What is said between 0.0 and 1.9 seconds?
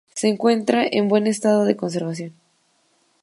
Se encuentra en buen estado de